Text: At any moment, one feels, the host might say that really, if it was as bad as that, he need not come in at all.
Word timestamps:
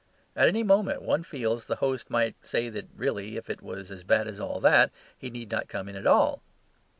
At 0.35 0.47
any 0.47 0.63
moment, 0.63 1.03
one 1.03 1.21
feels, 1.21 1.65
the 1.67 1.75
host 1.75 2.09
might 2.09 2.33
say 2.41 2.69
that 2.69 2.87
really, 2.95 3.37
if 3.37 3.51
it 3.51 3.61
was 3.61 3.91
as 3.91 4.03
bad 4.03 4.27
as 4.27 4.39
that, 4.39 4.91
he 5.15 5.29
need 5.29 5.51
not 5.51 5.67
come 5.69 5.87
in 5.87 5.95
at 5.95 6.07
all. 6.07 6.41